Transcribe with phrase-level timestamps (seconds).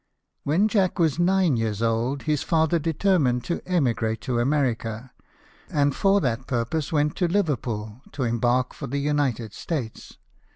[0.43, 5.11] When Jack was nine years old, his father determined to emigrate to America,
[5.69, 10.17] and for that purpose went to Liverpool to embark for the United States.